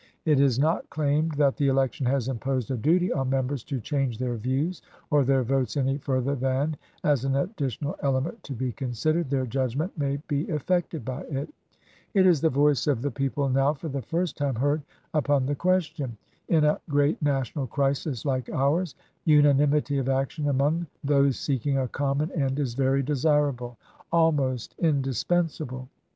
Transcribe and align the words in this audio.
It 0.25 0.39
is 0.39 0.57
not 0.57 0.89
claimed 0.89 1.33
that 1.33 1.57
the 1.57 1.67
election 1.67 2.07
has 2.07 2.27
imposed 2.27 2.71
a 2.71 2.75
duty 2.75 3.13
on 3.13 3.29
Members 3.29 3.63
to 3.65 3.79
change 3.79 4.17
their 4.17 4.35
views 4.35 4.81
or 5.11 5.23
their 5.23 5.43
votes 5.43 5.77
any 5.77 5.99
further 5.99 6.33
than, 6.33 6.75
as 7.03 7.23
an 7.23 7.35
additional 7.35 7.95
element 8.01 8.41
to 8.45 8.53
be 8.53 8.71
considered, 8.71 9.29
their 9.29 9.45
judgment 9.45 9.95
may 9.95 10.17
be 10.27 10.49
affected 10.49 11.05
by 11.05 11.21
it. 11.25 11.53
It 12.15 12.25
is 12.25 12.41
the 12.41 12.49
voice 12.49 12.87
of 12.87 13.03
the 13.03 13.11
people, 13.11 13.47
now 13.47 13.75
for 13.75 13.89
the 13.89 14.01
first 14.01 14.37
time 14.37 14.55
heard 14.55 14.81
upon 15.13 15.45
the 15.45 15.53
question. 15.53 16.17
In 16.47 16.63
a 16.63 16.81
great 16.89 17.21
National 17.21 17.67
crisis 17.67 18.25
like 18.25 18.49
ours 18.49 18.95
unanimity 19.25 19.99
of 19.99 20.09
action 20.09 20.47
among 20.49 20.87
those 21.03 21.37
seeking 21.37 21.77
a 21.77 21.87
common 21.87 22.31
end 22.31 22.57
is 22.57 22.73
very 22.73 23.03
desirable— 23.03 23.77
almost 24.11 24.73
indispensable. 24.79 25.89